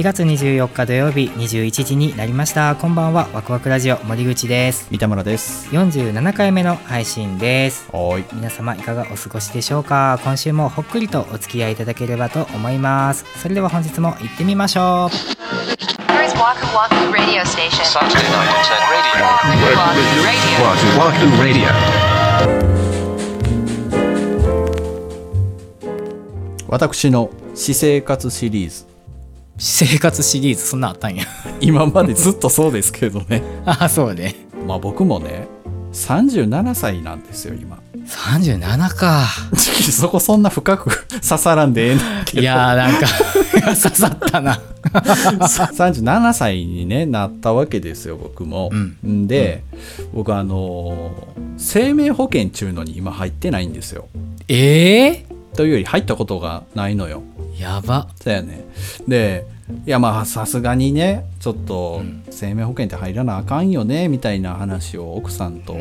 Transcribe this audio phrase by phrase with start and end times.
[0.00, 2.74] 7月24日土曜日21時になりました。
[2.74, 3.28] こんばんは。
[3.34, 4.88] ワクワクラジオ森口です。
[4.90, 5.68] 三田村です。
[5.72, 7.86] 47回目の配信です。
[7.92, 8.24] はい。
[8.32, 10.18] 皆様いかがお過ごしでしょうか？
[10.24, 13.26] 今週もほっくりとお付き合いいただければと思います。
[13.42, 15.14] それでは本日も行ってみましょう。
[16.10, 17.84] Here's Waku Waku Radio Station.
[17.84, 18.80] Saturday night at
[20.64, 21.68] Waku Waku Radio.
[21.68, 21.68] Radio.
[26.68, 28.88] 私の私生活シリーズ。
[28.88, 28.89] 私
[29.60, 31.24] 生活シリーズそんなあったんや。
[31.60, 33.42] 今までずっとそうですけどね。
[33.66, 34.34] あそうね。
[34.66, 35.46] まあ僕もね
[35.92, 37.78] 37歳なんですよ今。
[38.06, 39.26] 37か。
[39.54, 43.06] そこそんな深く刺さらんでええねんけどいやーなんか
[43.60, 44.60] 刺さったな。
[44.92, 48.70] 37歳に、ね、なったわけですよ僕も、
[49.06, 49.62] ん、で、
[50.14, 54.08] 僕あのー生命保険っちゅうのに今入ってないんですよ。
[54.48, 57.22] ええというより入ったことがないのよ。
[57.29, 57.29] ー、
[57.60, 58.08] やば。
[58.24, 58.64] だよね。
[59.06, 59.44] で
[59.86, 65.74] いやまあさすがにねちょっと生命保険って入らなあかんよねみたいな話を奥さんと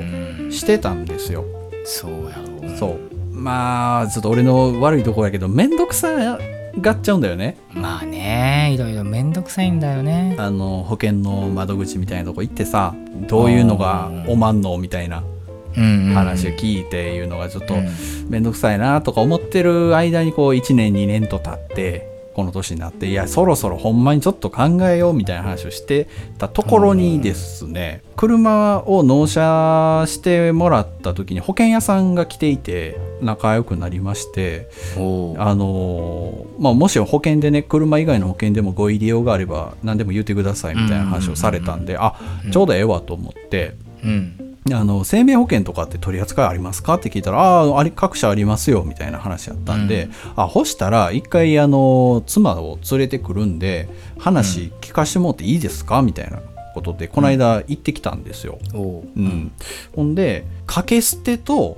[0.52, 1.44] してたんですよ、
[1.85, 3.00] そうやろそう。
[3.33, 6.38] まあちょっと俺の悪いところやけど面倒くさ
[6.80, 7.57] がっちゃうんだよね。
[7.73, 10.35] まあねいろいろめんどくさいんだよね。
[10.38, 12.94] あの保険の窓口みたいなとこ行ってさ
[13.27, 15.19] どういうのがおまんのみたいな。
[15.19, 15.38] うん
[15.75, 17.88] 話を聞いていうのがちょっとうん。
[18.30, 42.16] 面倒くさいなとか思ってる間にこう1年2年と経ってこの年になっていやそろそろほんまにちょっと考えようみたいな話をしてたところにですね車を納車してもらった時に保険屋さんが来ていて仲良くなりましてあのーまあ、もし保険でね車以外の保険でもご入り用があれば何でも言ってくださいみたいな話をされたんであ
[42.53, 43.75] ちょうどええわと思って。
[44.03, 46.95] うんあの生命保険とかって取り扱いありますか？
[46.95, 56.02] って聞いたらああ各社ありますよみたいな話やったんで、あほしたら一回あの妻を連れてくるんで話聞かしてもらっていいですか？
[56.02, 56.40] みたいな
[56.74, 58.59] ことでこの間行ってきたんですよ。
[58.74, 59.03] おう。
[59.16, 59.52] うん。
[59.96, 61.78] ほんで掛け捨てと、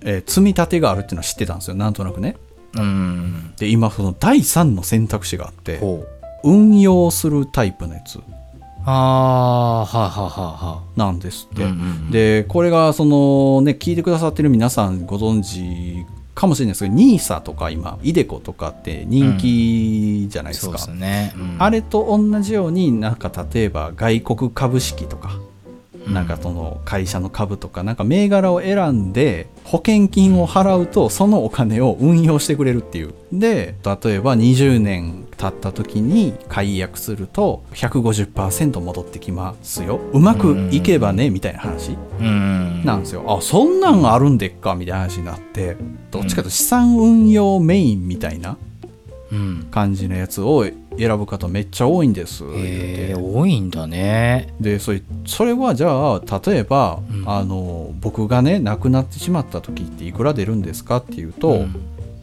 [0.00, 1.76] えー積み立てがあるっていうのは知ってたんですよ。
[1.76, 2.36] なんとなくね。
[2.74, 3.54] うん。
[3.56, 5.80] で今その第3の選択肢があって
[6.42, 8.18] 運用するタイプのやつ
[8.84, 12.10] ああーはあはあはなんですって、うんうんうん。
[12.10, 21.56] でこれがそのね聞いてくださってる皆さんご存知かもしれないですけど NISA とか今 iDeCo とかって人気じゃないですか、そうですね、うん。
[21.58, 25.38] あれと同じようになんか例えば外国株式とか、
[26.08, 33.14] なんかその会社の株とかなんか銘柄を選んで保険金を払うとそのお金を運用してくれるっていう。
[33.32, 39.98] で例えば20年経った時に解約すると150%戻ってきますよ。
[40.12, 42.84] うまくいけばねみたいな話うん。
[42.84, 43.24] なんですよ。
[43.26, 44.76] あそんなんあるんでっか？
[44.76, 45.76] みたいな話になって
[46.12, 48.56] どっちかというと資産運用メインみたいな
[49.32, 49.66] うん。
[49.70, 50.64] 感じのやつを
[50.96, 52.44] 選ぶ方めっちゃ多いんです。
[52.44, 54.54] 多いんだね。
[54.60, 61.74] でそれそれはじゃあ例えば、あの僕がね亡くなってしまった時っていくら出るんですかっていうと、うん。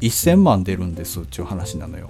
[0.02, 2.10] 1000万出るんですっていう話なのよ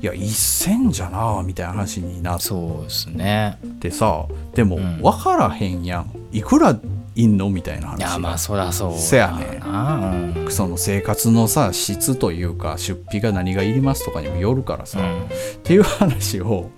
[0.00, 3.58] いや1000じゃなみたいな話になっそうですね。
[3.80, 5.00] てさでもん。
[5.00, 6.10] 分からへんやん。
[6.32, 6.78] いくら
[7.14, 7.98] いんのみたいな話。
[7.98, 10.50] いやまあそりゃそうだせやねなうん。
[10.50, 15.24] その生活のさ質というか出費が何がいりますとかにもよるからさ、うん。
[15.24, 15.28] っ
[15.62, 16.70] ていう話を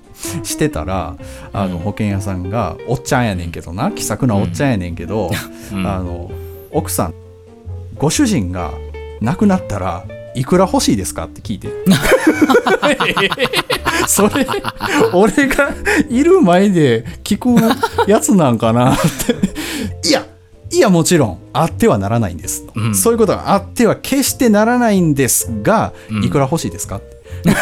[0.42, 1.16] してたら
[1.52, 3.90] あの保険屋さんがおっちゃんやねんけどな。
[3.92, 5.30] 気さくなおっちゃんやねんけど、
[5.72, 5.86] うん。
[5.86, 6.30] あの
[6.70, 7.14] 奥さん
[7.96, 8.72] ご主人が
[9.20, 10.04] 亡くなったら
[10.34, 11.68] いくら欲しいですかって聞いて。
[14.06, 14.46] それ
[15.12, 15.72] 俺が
[16.08, 17.48] いる前で聞く
[18.10, 18.96] やつなんかなっ
[20.02, 20.08] て。
[20.08, 20.24] いや
[20.70, 22.94] いやもちろんあってはならないんです、うん。
[22.94, 26.24] そういうことがあっては決してならないんですが、うん。
[26.24, 27.18] いくら欲しいですかって。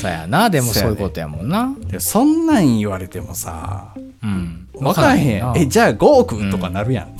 [0.00, 1.74] そうやなでもそういうことやもんな。
[1.86, 7.16] でそんなん言われてもさうん分からへんわえじゃあ5億とかなるやん、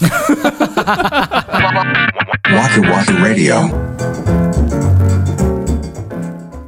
[2.44, 3.70] Waku Radio.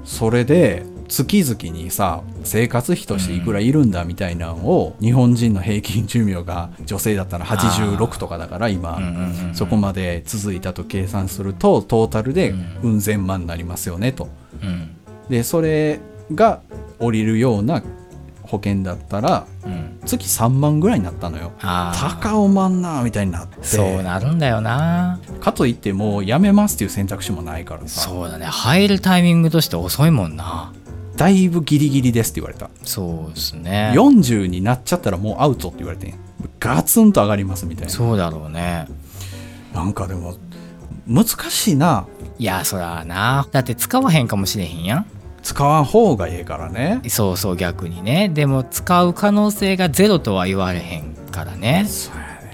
[0.04, 14.28] それで月々にさ生活費としていくらいるんだみたいなのを、日本人の平均寿命が女性だったら86とかだから今、うんうんうんそこまで続いたと計算するとトータルでうん千万になりますよねと。
[14.62, 14.96] うん。
[15.28, 16.00] でそれ
[16.34, 16.60] が
[16.98, 17.82] 降りるような
[18.48, 20.00] 保険だったらうん。
[20.04, 21.52] 月3万ぐらいになったのよ。
[21.60, 23.62] 高おまんなみたいになって。
[23.62, 25.20] そうなるんだよな。
[25.40, 28.08] かといってもうやめますっていう選択肢もないからさ。
[28.08, 28.46] そうだね。
[28.46, 30.72] 入るタイミングとして遅いもんな。
[31.16, 32.70] だいぶギリギリですって言われた。
[32.84, 33.92] そうですね。
[33.94, 36.14] 40になっちゃったらもうアウトって言われてん。
[36.60, 37.92] ガツンと上がりますみたいな。
[37.92, 38.86] そうだろうね。
[39.74, 40.36] なんかでも
[41.06, 42.06] 難しいな。
[42.38, 43.46] いやそらな。
[43.52, 45.06] だって使わへんかもしれへんやん
[45.48, 47.00] 使わん方がええからね。
[47.08, 48.28] そうそう逆にね。
[48.28, 51.86] でも使う可能性がゼロとは言われへんからね。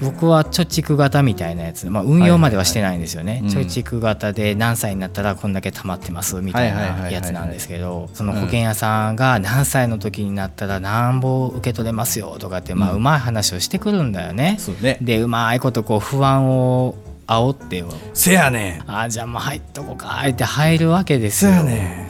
[0.01, 14.57] 僕は貯蓄型みたいなやつ、まあ、運用まではしてないんですよね、貯蓄型で何歳になったらこんだけ貯まってますみたいなやつなんですけどその保険屋さんが何歳の時になったらなんぼ受け取れますよとかってまあうまい話をしてくるんだよね。
[14.59, 14.99] そうね。
[15.01, 16.97] でうまいことこう不安を
[17.29, 17.89] 煽ってよ。
[18.15, 21.53] せやねんあじゃあもう入っとこうかって入るわけですよ。
[21.53, 22.04] せやね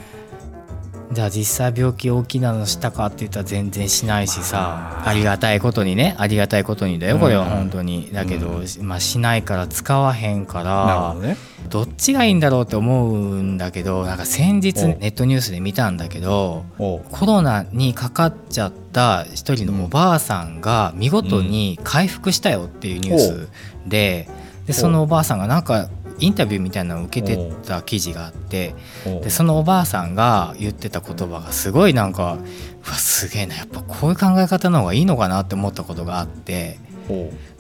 [1.15, 5.09] じゃあ実際病気大きなのしたかって言ったら全然しないしさまあ。
[5.09, 8.11] ありがたいことにねありがたいことにだよこれはうん本当に。
[8.13, 11.37] だけど、まあ、しないから使わへんかんなるらほどね。
[11.71, 23.49] どっちがいいんだろうって思うんだけどなんか先日おネットニュースで見たんだけどコロナにかかっちゃった一人のおばあさんが見事に回復したよっていうニュース
[23.87, 24.29] で
[24.67, 25.89] でそのおばあさんがなんか
[26.19, 28.75] インタビューみたいなのを受けてた記事があって
[29.05, 32.39] でそのおばあさんが言ってた言葉がすごいなんか
[32.87, 36.79] うわすげえなやっぱこういう考え方の方がいいのかなって思ったことがあって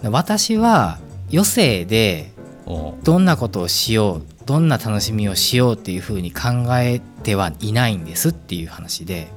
[0.02, 0.98] 私は
[1.30, 2.32] 余生で
[3.02, 9.28] どんなことをしようどんな楽しみをしようっていうふうに考えてはいないんですっていう話で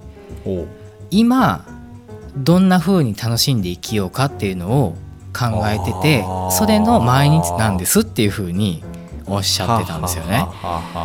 [1.10, 1.66] 今
[2.36, 4.96] どんな風に楽しんで生きようかっていうのを
[5.34, 8.84] 考えててそれの毎日なんですっていう風に
[9.28, 10.46] おっしゃってたんですよね。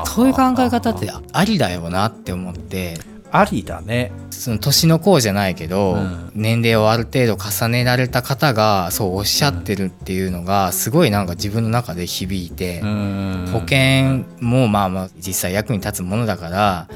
[0.07, 2.99] そういう考え方ってありだよなって思って。
[3.35, 4.13] ありだね。
[4.31, 6.31] その年の功じゃないけど、うん。
[6.35, 13.49] 年齢をある程度重ねられた方がそうおっしゃってるっていうのがすごいなんか自分の中で響いて、うん。
[13.51, 16.89] 保険もまあまあ実際役に立つものだから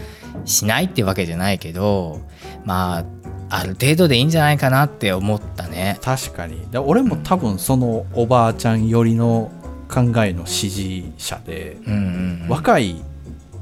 [0.44, 2.20] しないってわけじゃないけど
[2.64, 3.04] まあ
[3.48, 5.98] ある程度でいいんじゃないかなって思ったね。
[6.02, 6.68] 確かに。
[6.70, 9.50] だ俺も多分そのおばあちゃん寄りの
[9.88, 13.02] 考えの支持者で、うんうんうん、若い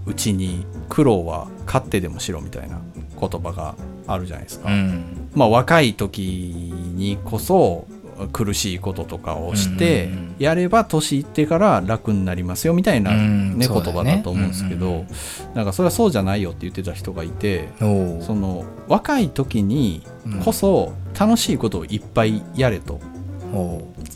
[0.07, 2.81] うちに苦労は勝手でもしろみたいな
[3.19, 3.75] 言葉が
[4.07, 5.31] あるじゃないですか、うん。
[5.35, 7.87] まあ若い時にこそ
[8.33, 15.07] 苦しいこととかをして、やれば年いってから楽になりますよみたいな、うんねうだね葉だと思うんですけど、うんうん
[15.55, 20.05] なんかそれはそうじゃないよって言ってた人がいてその若い時に
[20.45, 23.01] こそ楽しいことをいっぱいやれと、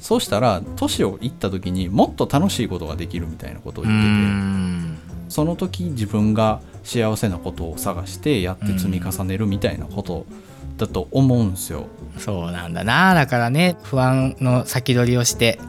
[0.09, 4.99] そうしたら年をいった時にもっと楽しいことができるみたいなことをう言ってて、ん。
[5.29, 10.25] その時自分が幸せなことを探してやって積み重ねるみたいなこと
[10.79, 11.89] だと思うんですよ。
[12.17, 13.13] そうなんだな。
[13.13, 15.61] だからね不安の先取りをして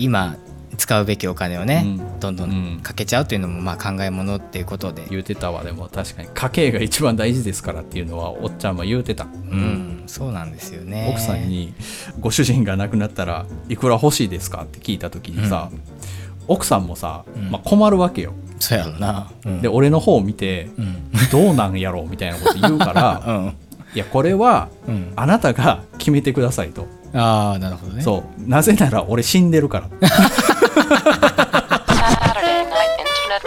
[0.00, 0.34] 今
[0.76, 2.18] 使うべきお金をね、うん。
[2.18, 2.78] どんどうん。
[2.78, 5.62] んかけちゃうっていうのもまあ考えものっていうことで、言うてたわ。
[5.62, 11.08] でも確かに家計が一番大事ですからっていうのはおっちゃんは言うてた、うん、そうなんですよね。
[11.10, 11.74] 奥さんに
[12.20, 15.70] 「ご主人が亡くなったらいくら欲しいですか?」って聞いた時にさ、
[16.48, 17.50] 奥さんもさ、うん。
[17.50, 18.32] まあ、困るわけよ。
[18.58, 23.54] そうやろな、うん、で俺の方を見てうん「どうなんやろ?」みたいなこと言うから うん。
[23.94, 28.02] いやこれはうん、あなたが決めてくださいと、ああなるほどね。
[28.02, 28.48] そう。
[28.48, 29.88] なぜなら俺死んでるから。
[32.76, 33.42] Night Internet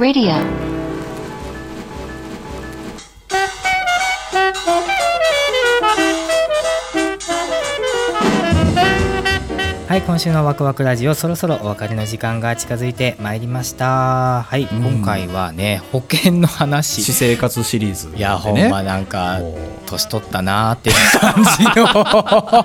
[0.00, 0.61] Radio.
[9.92, 14.42] はい今週のワクワクラジオそろそろお別れの時間が近づいてまいりました。
[14.42, 14.82] はい、うん。
[14.82, 18.06] 今回はね保険の私話生活シリーズ。
[18.06, 19.40] で、ね、いやほんまなんか
[19.84, 22.64] 年取ったなーっていう感じの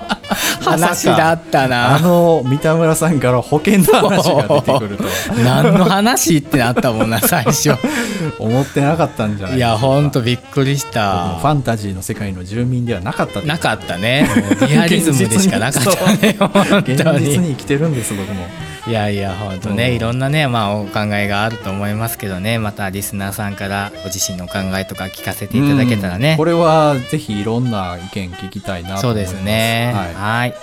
[0.60, 5.04] 話だったあなの三田村さんから保険の話が出てくると。
[5.04, 5.10] は
[5.64, 7.74] 何の話ってなったもんな最初。
[8.38, 11.38] 思ってなかったんじゃないいやほんとびっくりした。
[11.40, 14.28] ファンタジーの世界の住民ではなかったなかったね。
[14.68, 17.24] リアリズムでしかなかったね本現当に。
[17.26, 18.46] 実に生きてるんです僕も
[18.86, 19.96] いやいや本当ね、うん。
[19.96, 22.58] いろんなねまあお考えがあると思いますけどね。
[22.58, 26.36] またリスナーさんからご自身のお考えとか聞かせていただけたらね、うん。
[26.36, 29.92] これはぜひいろんな意見聞きたいなとそうですね。
[29.94, 30.14] はい。
[30.14, 30.54] はい。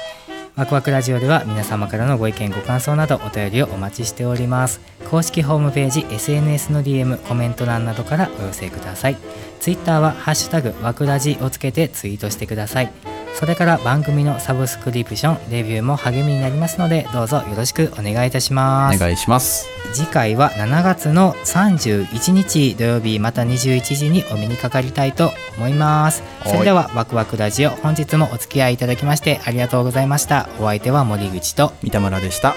[0.56, 4.80] ワクワクラジオでは皆様からのご意見ご感想などお便りをお待ちしております。
[5.12, 9.18] 公式ホームページ SNS の DM コメント欄などからお寄せください。
[9.66, 12.92] ツイッターはハッシュタグワクラジをつけてツイートしてください
[13.40, 18.96] それから番組のサブスクリプションレビューも励みになりますのでどうぞよろしくお願いいたします。
[18.96, 19.68] お願いします。
[19.94, 26.24] 次回は7月の31日土曜日また21時にお目にかかりたいと思います。
[26.40, 26.52] はい。
[26.54, 30.50] それではワクワクラジオ本日もお付き合いいただきましてありがとうございました。
[30.60, 32.56] お相手は森口と三田村でした